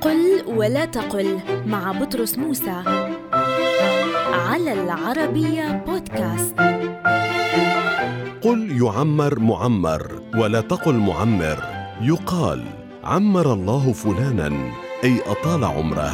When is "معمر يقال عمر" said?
10.94-13.52